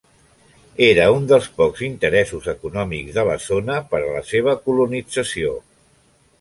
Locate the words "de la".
3.19-3.37